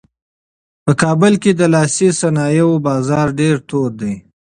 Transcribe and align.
په 0.83 0.91
کابل 1.01 1.33
کې 1.43 1.51
د 1.59 1.61
لاسي 1.73 2.09
صنایعو 2.21 2.73
بازار 2.87 3.27
ډېر 3.39 3.55
تود 3.67 3.93
دی. 4.01 4.13